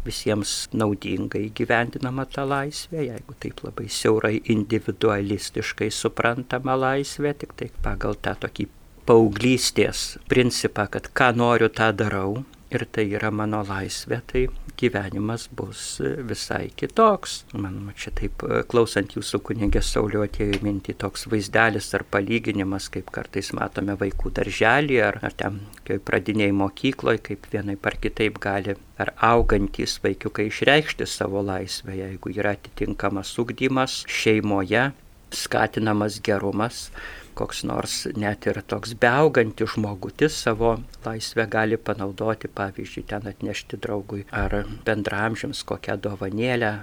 [0.06, 8.18] visiems naudingai gyvendinama ta laisvė, jeigu taip labai siaurai individualistiškai suprantama laisvė, tik tai pagal
[8.22, 8.68] tą tokį
[9.08, 14.44] paauglystės principą, kad ką noriu, tą darau ir tai yra mano laisvė, tai
[14.80, 17.44] gyvenimas bus visai kitoks.
[17.54, 23.12] Man čia taip, klausant jūsų kunigė Saulio atėjo į mintį toks vaizdelis ar palyginimas, kaip
[23.14, 25.62] kartais matome vaikų darželį ar, ar ten
[26.08, 32.56] pradiniai mokykloje, kaip vienai par kitaip gali ar augantys vaikiukai išreikšti savo laisvę, jeigu yra
[32.58, 34.92] atitinkamas ugdymas šeimoje,
[35.34, 36.88] skatinamas gerumas
[37.36, 44.26] koks nors net ir toks beaugantis žmogutis savo laisvę gali panaudoti, pavyzdžiui, ten atnešti draugui
[44.32, 46.74] ar bendramžiams kokią dovanėlę,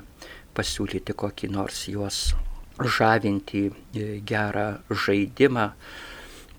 [0.56, 2.22] pasiūlyti kokį nors juos
[2.80, 3.68] žavinti
[4.26, 5.70] gerą žaidimą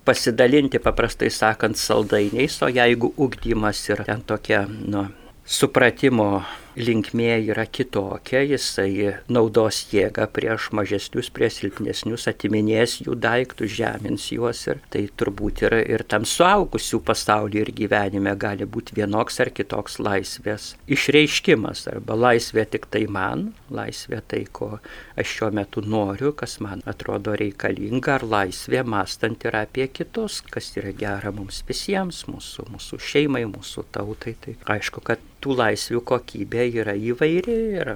[0.06, 5.06] pasidalinti, paprastai sakant, saldainiais, o jeigu ugdymas yra ten tokia, nu,
[5.46, 6.42] supratimo
[6.76, 14.64] linkmė yra kitokia, jisai naudos jėgą prieš mažesnius, prieš silpnesnius, atiminės jų daiktus, žemins juos
[14.70, 20.00] ir tai turbūt yra ir tam suaugusių pasaulyje ir gyvenime gali būti vienoks ar kitoks
[20.00, 24.78] laisvės išreiškimas arba laisvė tik tai man, laisvė tai, ko
[25.20, 30.72] aš šiuo metu noriu, kas man atrodo reikalinga, ar laisvė mąstant ir apie kitus, kas
[30.80, 34.36] yra gera mums visiems, mūsų, mūsų šeimai, mūsų tautai.
[34.42, 37.96] Tai aišku, kad tų laisvių kokybė yra įvairi ir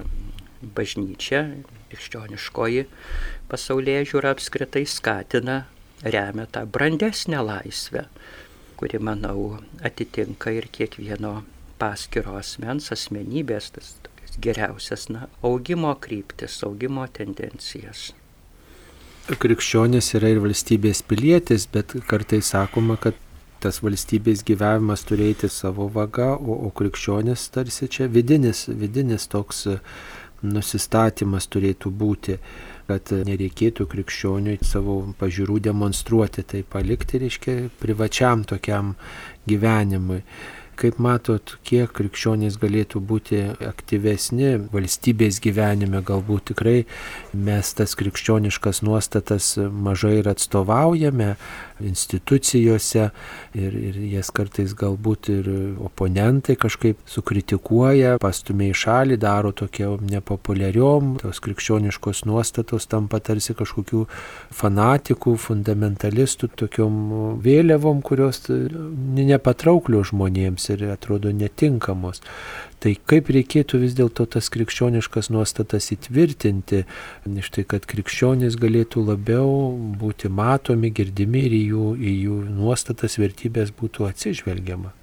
[0.76, 1.42] bažnyčia,
[1.90, 2.86] krikščioniškoji
[3.50, 5.64] pasaulyje žiūra apskritai skatina,
[6.04, 8.06] remia tą brandesnę laisvę,
[8.76, 11.38] kuri, manau, atitinka ir kiekvieno
[11.80, 13.94] paskiro asmens asmenybės, tas
[14.42, 18.10] geriausias na, augimo kryptis, augimo tendencijas.
[19.26, 23.16] Krikščionis yra ir valstybės pilietis, bet kartais sakoma, kad
[23.66, 29.76] tas valstybės gyvenimas turėti savo vagą, o, o krikščionis tarsi čia vidinis, vidinis toks e,
[30.46, 32.36] nusistatymas turėtų būti,
[32.86, 38.94] kad nereikėtų krikščioniui savo pažiūrų demonstruoti, tai palikti, reiškia, privačiam tokiam
[39.50, 40.20] gyvenimui.
[40.76, 46.82] Kaip matot, kiek krikščionys galėtų būti aktyvesni valstybės gyvenime, galbūt tikrai
[47.32, 51.36] mes tas krikščioniškas nuostatas mažai ir atstovaujame,
[51.80, 53.06] institucijose
[53.56, 55.48] ir, ir jas kartais galbūt ir
[55.86, 64.04] oponentai kažkaip sukritikuoja, pastumia į šalį, daro tokiam nepopuliariom, tos krikščioniškos nuostatos tampa tarsi kažkokių
[64.56, 67.00] fanatikų, fundamentalistų, tokiom
[67.44, 72.22] vėliavom, kurios nepatrauklių žmonėms ir atrodo netinkamos.
[72.82, 76.84] Tai kaip reikėtų vis dėlto tas krikščioniškas nuostatas įtvirtinti,
[77.48, 79.48] štai kad krikščionys galėtų labiau
[80.00, 84.94] būti matomi, girdimi ir į jų, į jų nuostatas vertybės būtų atsižvelgiama.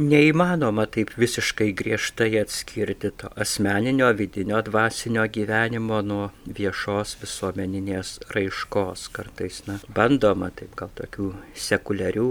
[0.00, 9.08] Neįmanoma taip visiškai griežtai atskirti to asmeninio, vidinio, dvasinio gyvenimo nuo viešos visuomeninės raiškos.
[9.12, 11.32] Kartais, na, bandoma taip gal tokių
[11.66, 12.28] sekuliarių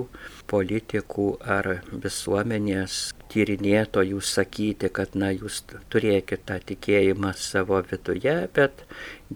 [0.50, 5.62] politikų ar visuomenės tyrinėtojų sakyti, kad na, jūs
[5.94, 8.84] turėkite tą tikėjimą savo viduje, bet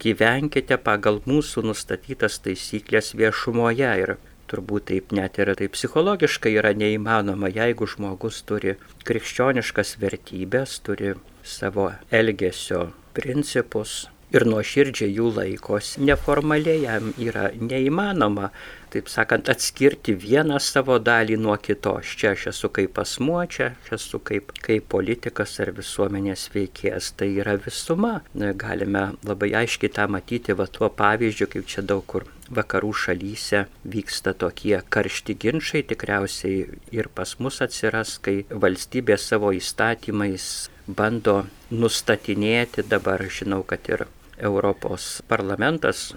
[0.06, 3.92] gyvenkite pagal mūsų nustatytas taisyklės viešumoje.
[4.04, 4.16] Ir
[4.50, 8.76] turbūt taip net ir taip psichologiškai yra neįmanoma, jeigu žmogus turi
[9.08, 18.50] krikščioniškas vertybės, turi savo elgesio principus, ir nuoširdžiai jų laikosi, neformaliai jam yra neįmanoma,
[18.94, 22.14] taip sakant, atskirti vieną savo dalį nuo kitos.
[22.20, 27.12] Čia aš esu kaip asmuo, čia aš esu kaip, kaip politikas ar visuomenės veikėjas.
[27.18, 28.20] Tai yra visuma.
[28.34, 34.36] Galime labai aiškiai tą matyti va tuo pavyzdžiu, kaip čia daug kur vakarų šalyse vyksta
[34.38, 40.50] tokie karšti ginčiai, tikriausiai ir pas mus atsiras, kai valstybė savo įstatymais
[40.88, 44.06] bando nustatinėti, dabar žinau, kad ir
[44.38, 46.14] Europos parlamentas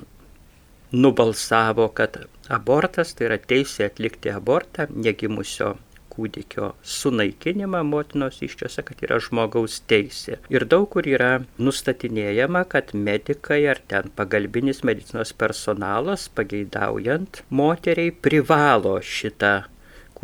[0.93, 2.17] nubalsavo, kad
[2.49, 5.75] abortas tai yra teisė atlikti abortą negimusio
[6.17, 10.39] kūdikio sunaikinimą motinos iščiose, kad yra žmogaus teisė.
[10.53, 18.97] Ir daug kur yra nustatinėjama, kad medikai ar ten pagalbinis medicinos personalas, pageidaujant, moteriai privalo
[19.05, 19.55] šitą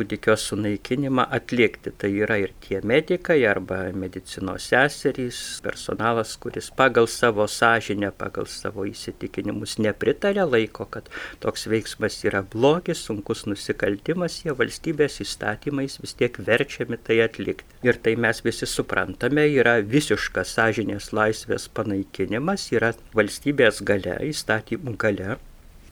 [0.02, 1.92] kūdikio sunaikinimą atlikti.
[1.98, 8.84] Tai yra ir tie medikai arba medicinos seserys, personalas, kuris pagal savo sąžinę, pagal savo
[8.88, 11.08] įsitikinimus nepritarė, laiko, kad
[11.40, 17.78] toks veiksmas yra blogis, sunkus nusikaltimas, jie valstybės įstatymais vis tiek verčiami tai atlikti.
[17.86, 25.38] Ir tai mes visi suprantame, yra visiškas sąžinės laisvės panaikinimas, yra valstybės gale, įstatymų gale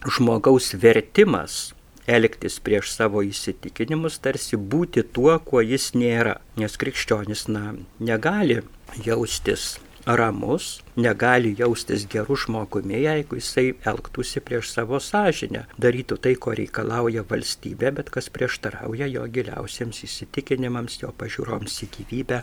[0.09, 1.75] žmogaus vertimas
[2.17, 6.41] elgtis prieš savo įsitikinimus, tarsi būti tuo, kuo jis nėra.
[6.61, 8.61] Nes krikščionis, na, negali
[9.05, 16.55] jaustis ramus, negali jaustis gerų žmogumi, jeigu jisai elgtųsi prieš savo sąžinę, darytų tai, ko
[16.57, 22.43] reikalauja valstybė, bet kas prieštarauja jo giliausiems įsitikinimams, jo pažiūroms į gyvybę.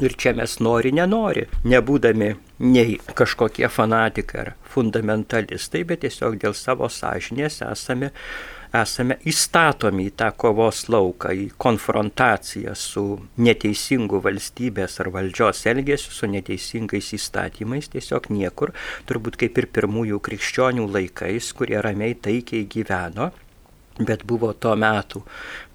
[0.00, 2.30] Ir čia mes nori, nenori, nebūdami
[2.64, 8.10] nei kažkokie fanatikai ar fundamentalistai, bet tiesiog dėl savo sąžinės esame
[8.72, 13.04] esame įstatomi į tą kovos lauką, į konfrontaciją su
[13.36, 18.72] neteisingu valstybės ar valdžios elgesiu, su neteisingais įstatymais, tiesiog niekur,
[19.08, 23.32] turbūt kaip ir pirmųjų krikščionių laikais, kurie ramiai taikiai gyveno.
[24.00, 25.20] Bet buvo tuo metu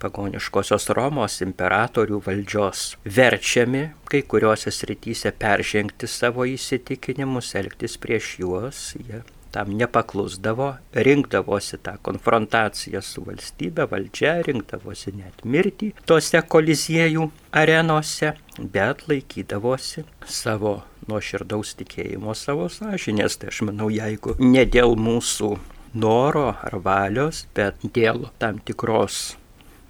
[0.01, 8.81] pagoniškosios Romos imperatorių valdžios verčiami kai kuriuose srityse peržengti savo įsitikinimus, elgtis prieš juos.
[8.97, 10.73] Jie tam nepaklusdavo,
[11.07, 17.29] rinkdavosi tą konfrontaciją su valstybe, valdžia, rinkdavosi net mirtį tose koliziejų
[17.61, 23.39] arenose, bet laikydavosi savo nuoširdaus tikėjimo, savo sąžinės.
[23.41, 25.53] Tai aš manau, jeigu ne dėl mūsų
[25.97, 29.37] noro ar valios, bet dėl tam tikros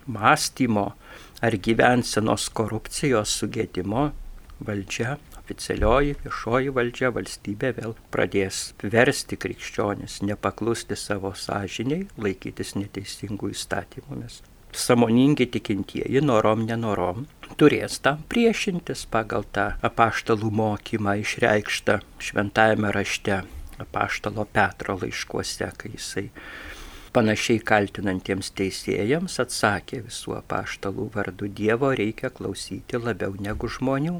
[0.08, 0.92] mąstymo
[1.44, 4.12] ar gyvensenos korupcijos sugėdimo
[4.64, 5.18] valdžia
[5.48, 14.20] oficialioji viešoji valdžia, valstybė vėl pradės versti krikščionis nepaklusti savo sąžiniai, laikytis neteisingų įstatymų.
[14.20, 14.42] Mes
[14.76, 17.26] samoningi tikintieji, norom, nenorom,
[17.58, 23.42] turės tam priešintis pagal tą apaštalų mokymą išreikštą šventajame rašte
[23.80, 26.28] apaštalo Petro laiškuose, kai jisai
[27.16, 34.20] panašiai kaltinantiems teisėjams atsakė visų apaštalų vardu Dievo reikia klausyti labiau negu žmonių.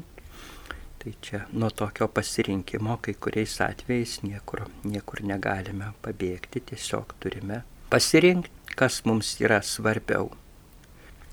[0.98, 7.60] Tai čia nuo tokio pasirinkimo kai kuriais atvejais niekur, niekur negalime pabėgti, tiesiog turime
[7.92, 10.32] pasirinkti, kas mums yra svarbiau.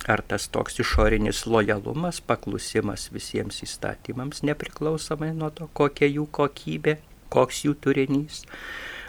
[0.05, 6.99] Ar tas toks išorinis lojalumas, paklusimas visiems įstatymams, nepriklausomai nuo to, kokia jų kokybė,
[7.33, 8.43] koks jų turinys,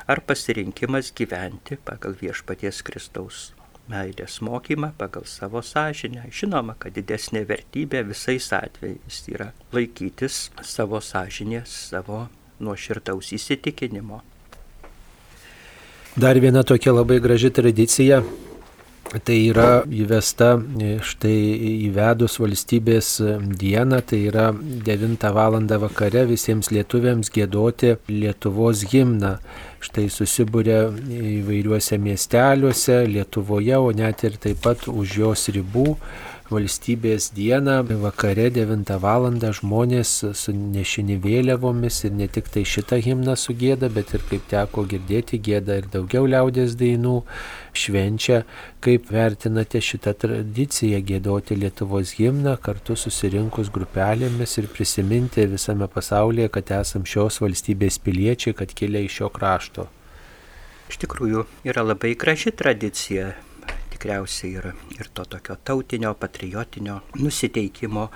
[0.08, 3.50] ar pasirinkimas gyventi pagal viešpaties Kristaus
[3.90, 6.26] meilės mokymą pagal savo sąžinę.
[6.32, 12.26] Žinoma, kad didesnė vertybė visais atvejais yra laikytis savo sąžinės, savo
[12.60, 14.22] nuoširtaus įsitikinimo.
[16.16, 18.22] Dar viena tokia labai graži tradicija
[19.06, 20.56] Tai yra įvesta
[21.06, 21.34] štai
[21.86, 23.10] įvedus valstybės
[23.60, 25.58] dieną, tai yra 9 val.
[25.82, 29.36] vakare visiems lietuviams gėdoti Lietuvos himną.
[29.80, 30.80] Štai susibūrė
[31.38, 35.96] įvairiuose miesteliuose Lietuvoje, o net ir taip pat už jos ribų
[36.50, 39.26] valstybės dieną vakare 9 val.
[39.58, 44.84] žmonės su nešini vėliavomis ir ne tik tai šitą himną sugėda, bet ir kaip teko
[44.86, 47.22] girdėti, gėda ir daugiau liaudės dainų
[47.74, 48.44] švenčia.
[48.80, 56.70] Kaip vertinate šitą tradiciją gėdoti Lietuvos himną kartu susirinkus grupelėmis ir prisiminti visame pasaulyje, kad
[56.80, 59.88] esam šios valstybės piliečiai, kad kilia iš šio krašto?
[60.86, 63.34] Iš tikrųjų yra labai graži tradicija
[63.96, 68.10] tikriausiai ir, ir to tokio tautinio, patriotinio nusiteikimo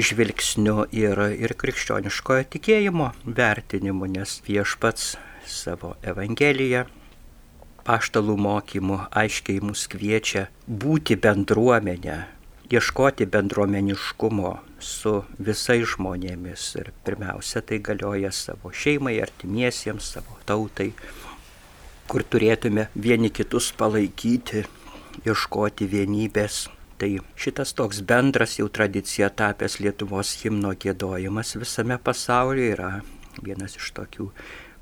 [0.00, 5.12] žvilgsniu ir, ir krikščioniškojo tikėjimo vertinimu, nes viešpats
[5.50, 6.86] savo Evangeliją
[7.84, 12.18] paštalų mokymų aiškiai mus kviečia būti bendruomenė,
[12.70, 16.66] ieškoti bendruomeniškumo su visais žmonėmis.
[16.80, 20.92] Ir pirmiausia, tai galioja savo šeimai, artimiesiems, savo tautai,
[22.10, 24.64] kur turėtume vieni kitus palaikyti,
[25.26, 26.66] ieškoti vienybės.
[27.00, 32.90] Tai šitas toks bendras jau tradicija tapęs Lietuvos himno gėdojimas visame pasaulyje yra
[33.40, 34.28] vienas iš tokių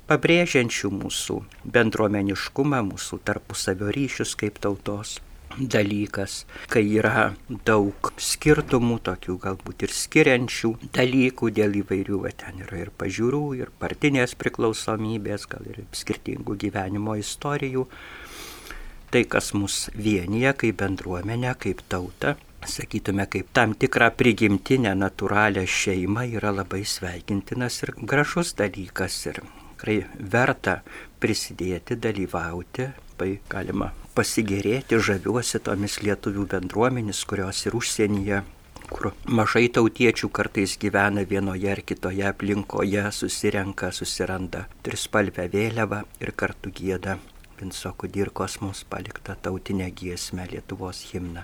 [0.09, 1.39] pabrėžiančių mūsų
[1.75, 5.19] bendruomeniškumą, mūsų tarpusavio ryšius kaip tautos
[5.57, 7.33] dalykas, kai yra
[7.65, 13.73] daug skirtumų, tokių galbūt ir skiriančių dalykų dėl įvairių, va, ten yra ir pažiūrų, ir
[13.81, 17.87] partinės priklausomybės, gal ir skirtingų gyvenimo istorijų
[19.11, 26.25] tai, kas mus vienyje kaip bendruomenę, kaip tautą, sakytume, kaip tam tikrą prigimtinę, natūralią šeimą
[26.39, 29.17] yra labai sveikintinas ir gražus dalykas.
[29.31, 30.81] Ir tikrai verta
[31.19, 38.43] prisidėti, dalyvauti, tai galima pasigėrėti, žaviuosi tomis lietuvių bendruomenės, kurios ir užsienyje
[38.89, 46.73] kur mažai tautiečių kartais gyvena vienoje ar kitoje aplinkoje, susirenka, susiranda trispalvę vėliavą ir kartu
[46.73, 47.19] gėda
[47.59, 51.43] Vinco Kudirkos mums paliktą tautinę giesmę Lietuvos himną.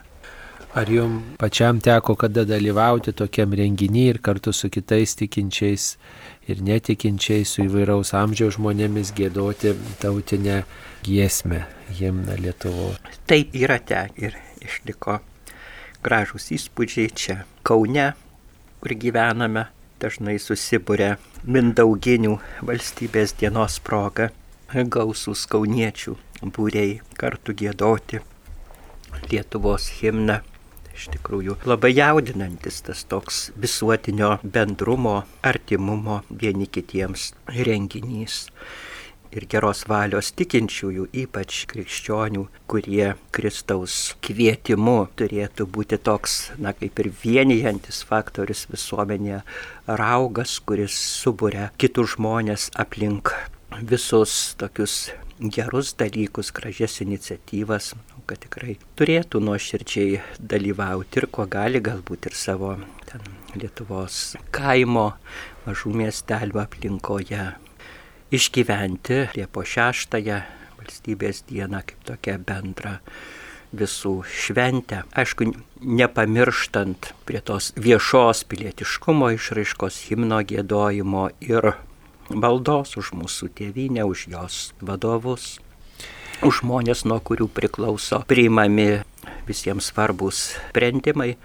[0.76, 5.98] Ar jums pačiam teko kada dalyvauti tokiam renginiui ir kartu su kitais tikinčiais
[6.48, 10.64] ir netikinčiais, su įvairaus amžiaus žmonėmis gėdoti tautinę
[11.04, 11.66] giesmę,
[12.00, 12.92] himną Lietuvo?
[13.28, 15.20] Taip yra te ir išliko
[16.04, 18.14] gražus įspūdžiai čia Kaune,
[18.80, 19.72] kur gyvename.
[20.00, 21.16] dažnai susibūrė
[21.48, 22.34] Mindauginių
[22.68, 24.28] valstybės dienos proga
[24.74, 26.16] gausūs kauniečių
[26.56, 28.22] būriai kartu gėdoti
[29.32, 30.42] Lietuvos himną.
[30.96, 38.46] Iš tikrųjų labai jaudinantis tas toks visuotinio bendrumo, artimumo vieni kitiems renginys
[39.36, 47.12] ir geros valios tikinčiųjų, ypač krikščionių, kurie Kristaus kvietimu turėtų būti toks, na kaip ir
[47.24, 49.42] vienijantis faktorius visuomenėje,
[49.88, 53.36] raugas, kuris suburia kitus žmonės aplink
[53.82, 57.94] visus tokius gerus dalykus, gražias iniciatyvas,
[58.26, 63.22] kad tikrai turėtų nuoširdžiai dalyvauti ir ko gali galbūt ir savo ten
[63.56, 65.14] Lietuvos kaimo,
[65.64, 67.46] mažų miestelių aplinkoje
[68.36, 70.18] išgyventi Liepo 6
[70.80, 72.98] valstybės dieną kaip tokią bendrą
[73.76, 75.04] visų šventę.
[75.16, 75.52] Aišku,
[75.82, 81.74] nepamirštant prie tos viešos pilietiškumo išraiškos himno gėdojimo ir
[82.30, 85.60] maldos už mūsų tėvynę, už jos vadovus,
[86.46, 89.04] už žmonės, nuo kurių priklauso priimami
[89.48, 91.36] visiems svarbus sprendimai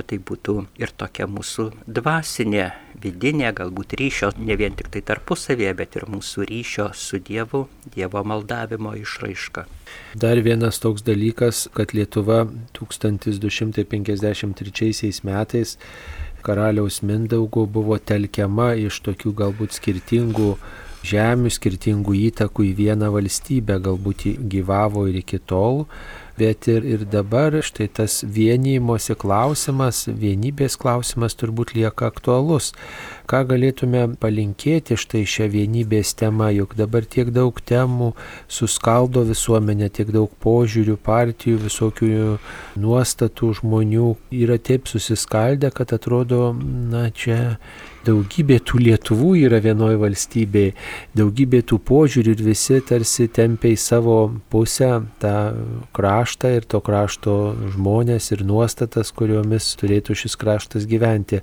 [0.00, 5.74] kad tai būtų ir tokia mūsų dvasinė, vidinė, galbūt ryšio, ne vien tik tai tarpusavėje,
[5.76, 9.66] bet ir mūsų ryšio su Dievu, Dievo maldavimo išraiška.
[10.14, 12.46] Dar vienas toks dalykas, kad Lietuva
[12.78, 15.78] 1253 metais
[16.44, 20.54] karaliaus Mindaugo buvo telkiama iš tokių galbūt skirtingų
[21.06, 25.86] žemių, skirtingų įtakų į vieną valstybę, galbūt gyvavo ir iki tol,
[26.40, 32.72] bet ir, ir dabar štai tas vienijimosi klausimas, vienybės klausimas turbūt lieka aktualus.
[33.30, 38.08] Ką galėtume palinkėti štai šią vienybės temą, juk dabar tiek daug temų
[38.50, 42.10] suskaldo visuomenę, tiek daug požiūrių, partijų, visokių
[42.82, 46.50] nuostatų žmonių yra taip susiskaldę, kad atrodo,
[46.90, 47.38] na čia
[48.06, 50.74] daugybė tų Lietuvų yra vienoje valstybėje,
[51.18, 54.16] daugybė tų požiūrių ir visi tarsi tempia į savo
[54.52, 54.90] pusę
[55.22, 55.34] tą
[55.96, 57.36] kraštą ir to krašto
[57.74, 61.42] žmonės ir nuostatas, kuriomis turėtų šis kraštas gyventi.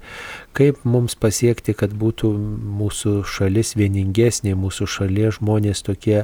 [0.58, 2.32] Kaip mums pasiekti, kad būtų
[2.80, 6.24] mūsų šalis vieningesnė, mūsų šalies žmonės tokie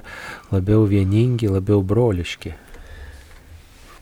[0.49, 2.55] labiau vieningi, labiau broliški?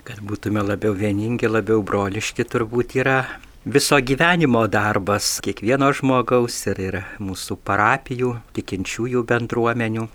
[0.07, 3.17] Kad būtume labiau vieningi, labiau broliški, turbūt yra
[3.65, 10.07] viso gyvenimo darbas kiekvieno žmogaus ir, ir mūsų parapijų, tikinčiųjų bendruomenių.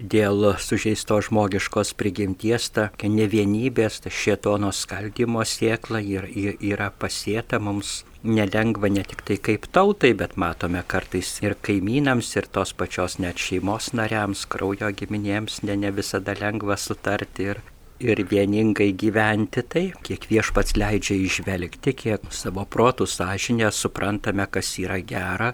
[0.00, 6.28] Dėl sužeisto žmogiškos prigimties ta nevienybės, ta šietono skaldimo siekla yra,
[6.58, 7.60] yra pasėta.
[7.60, 13.18] Mums nelengva ne tik tai kaip tautai, bet matome kartais ir kaimynams, ir tos pačios
[13.18, 17.62] net šeimos nariams, kraujo giminėms ne, ne visada lengva sutarti ir
[18.02, 24.98] ir vieningai gyventi, tai kiek viešpats leidžia išvelgti, kiek savo protų sąžinę suprantame, kas yra
[25.06, 25.52] gera,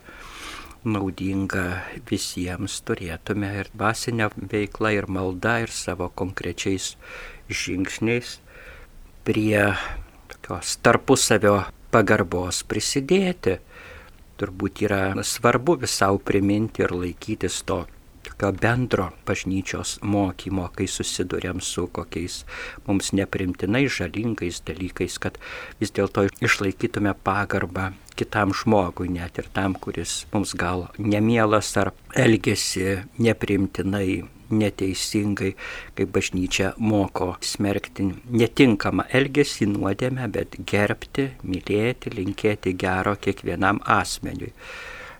[0.95, 1.65] naudinga
[2.09, 6.95] visiems turėtume ir dvasinę veiklą, ir maldą, ir savo konkrečiais
[7.49, 8.39] žingsniais
[9.29, 9.75] prie
[10.33, 11.59] tokios tarpusavio
[11.93, 13.59] pagarbos prisidėti.
[14.39, 17.85] Turbūt yra svarbu visau priminti ir laikytis to
[18.29, 22.45] tokio bendro bažnyčios mokymo, kai susidurėm su kokiais
[22.87, 25.39] mums neprimtinai žalingais dalykais, kad
[25.81, 32.99] vis dėlto išlaikytume pagarbą kitam žmogui, net ir tam, kuris mums gal nemielas ar elgesi
[33.23, 35.55] neprimtinai, neteisingai,
[35.97, 38.09] kaip bažnyčia moko smerkti
[38.43, 44.55] netinkamą elgesį nuodėmę, bet gerbti, mylėti, linkėti gero kiekvienam asmeniui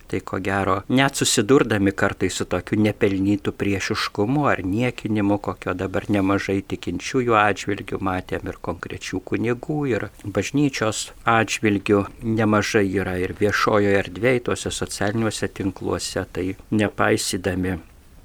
[0.09, 6.59] tai ko gero, net susidurdami kartai su tokiu nepelnytų priešiškumu ar niekinimu, kokio dabar nemažai
[6.73, 14.73] tikinčiųjų atžvilgių matėm ir konkrečių kunigų, ir bažnyčios atžvilgių nemažai yra ir viešojoje erdvėje, tuose
[14.73, 17.77] socialiniuose tinkluose, tai nepaisydami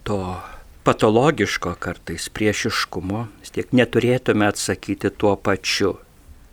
[0.09, 0.21] to
[0.85, 5.95] patologiško kartais priešiškumo, tiek neturėtume atsakyti tuo pačiu.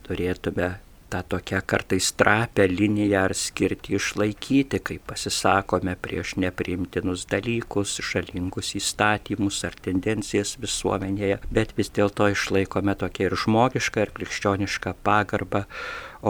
[0.06, 0.76] Turėtume
[1.12, 9.60] tą tokią kartais trapę liniją ar skirti išlaikyti, kai pasisakome prieš nepriimtinus dalykus, žalingus įstatymus
[9.68, 15.66] ar tendencijas visuomenėje, bet vis dėlto išlaikome tokią ir žmogišką, ir krikščionišką pagarbą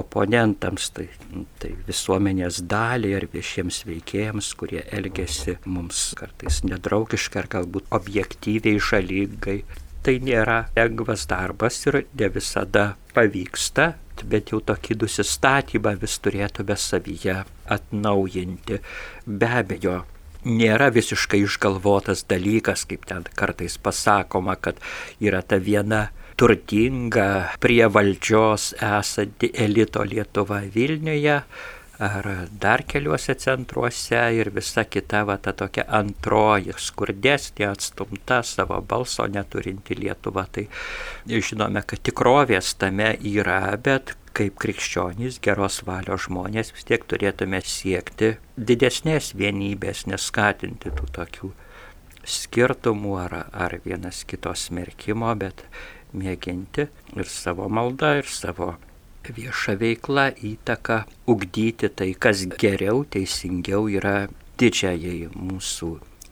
[0.02, 1.08] oponentams, tai,
[1.62, 9.62] tai visuomenės daliai ar viešiems veikėjams, kurie elgesi mums kartais nedraugiškai ar galbūt objektyviai žalingai.
[10.02, 13.92] Tai nėra lengvas darbas ir ne visada pavyksta,
[14.26, 17.36] bet jau tokį nusistatymą vis turėtume savyje
[17.76, 18.80] atnaujinti.
[19.26, 20.00] Be abejo,
[20.46, 24.82] nėra visiškai išgalvotas dalykas, kaip ten kartais pasakoma, kad
[25.22, 26.08] yra ta viena
[26.42, 31.42] turtinga prie valdžios esanti elito Lietuva Vilniuje,
[32.02, 32.28] ar
[32.62, 40.00] dar keliuose centruose ir visa kita va ta tokia antroji, skurdesnė, atstumta, savo balso neturinti
[40.00, 40.48] Lietuva.
[40.50, 40.66] Tai
[41.30, 48.36] žinome, kad tikrovės tame yra, bet kaip krikščionys, geros valios žmonės vis tiek turėtume siekti
[48.58, 51.52] didesnės vienybės, neskatinti tų tokių
[52.26, 55.66] skirtumų ar, ar vienas kitos smerkimo, bet
[56.18, 56.88] mėginti
[57.18, 58.76] ir savo maldą, ir savo
[59.30, 64.30] viešą veiklą, įtaką, ugdyti tai, kas geriau, teisingiau yra
[64.62, 65.92] didžiajai mūsų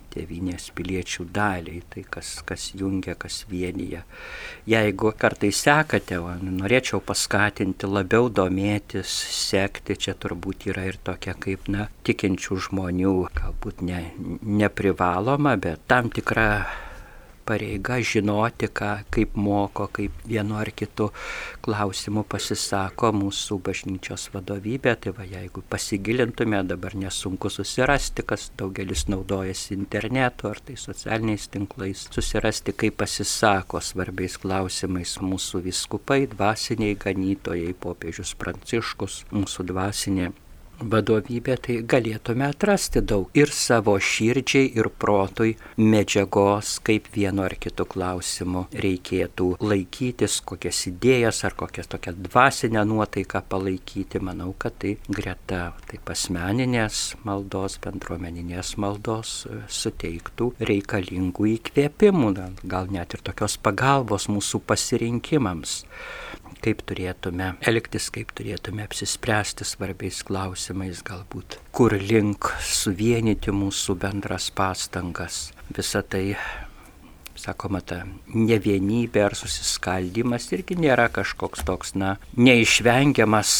[0.09, 4.01] tėvinės piliečių daliai, tai kas, kas jungia, kas vienyje.
[4.69, 11.89] Jeigu kartai sekate, norėčiau paskatinti labiau domėtis, sekti, čia turbūt yra ir tokia kaip, na,
[12.07, 14.03] tikinčių žmonių, galbūt ne,
[14.41, 16.49] neprivaloma, bet tam tikra
[17.49, 21.09] pareiga žinoti, ką, kaip moko, kaip vienu ar kitu
[21.65, 24.95] klausimu pasisako mūsų bažnyčios vadovybė.
[25.03, 32.05] Tai va, jeigu pasigilintume, dabar nesunku susirasti, kas daugelis naudojasi internetu ar tai socialiniais tinklais,
[32.13, 40.29] susirasti, kaip pasisako svarbiais klausimais mūsų viskupai, dvasiniai ganytojai, popiežius Pranciškus, mūsų dvasinė
[40.81, 47.85] vadovybė, tai galėtume atrasti daug ir savo širdžiai, ir protui medžiagos, kaip vienu ar kitu
[47.89, 54.21] klausimu reikėtų laikytis, kokias idėjas ar kokias tokią dvasinę nuotaiką palaikyti.
[54.23, 62.33] Manau, kad tai greta taip asmeninės maldos, bendruomeninės maldos suteiktų reikalingų įkvėpimų,
[62.69, 65.79] gal net ir tokios pagalbos mūsų pasirinkimams
[66.63, 75.49] kaip turėtume elgtis, kaip turėtume apsispręsti svarbiais klausimais, galbūt kur link suvienyti mūsų bendras pastangas.
[75.75, 76.23] Visą tai,
[77.39, 78.03] sakoma, ta
[78.35, 83.57] nevienybė ar susiskaldimas irgi nėra kažkoks toks, na, neišvengiamas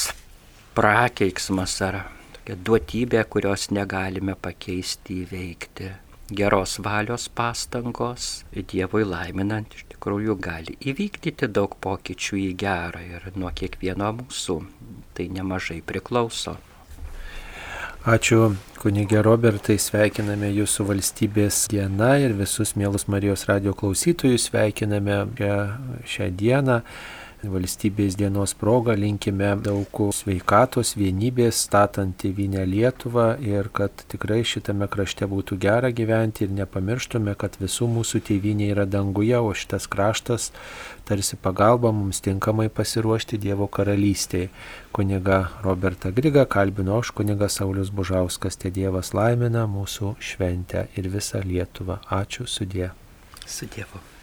[0.78, 2.04] prakeiksmas ar
[2.38, 5.92] tokia duotybė, kurios negalime pakeisti įveikti.
[6.30, 14.14] Geros valios pastangos, Dievui laiminant tikrųjų gali įvykdyti daug pokyčių į gerą ir nuo kiekvieno
[14.16, 14.62] mūsų.
[15.14, 16.56] Tai nemažai priklauso.
[18.08, 24.48] Ačiū kunigė Robertai, sveikiname jūsų valstybės dieną ir visus mielus Marijos radio klausytojus.
[24.48, 25.26] Sveikiname
[26.08, 26.80] šią dieną
[27.48, 35.28] valstybės dienos proga linkime daug sveikatos, vienybės, statant tėvynę Lietuvą ir kad tikrai šitame krašte
[35.30, 40.52] būtų gera gyventi ir nepamirštume, kad visų mūsų tėvynė yra danguje, o šitas kraštas
[41.08, 44.52] tarsi pagalba mums tinkamai pasiruošti Dievo karalystėje.
[44.92, 51.42] Kuniga Roberta Griga kalbino aš, kuniga Saulis Bužauskas, te Dievas laimina mūsų šventę ir visą
[51.46, 52.02] Lietuvą.
[52.12, 52.92] Ačiū sudė.
[53.48, 54.19] Su Dievu.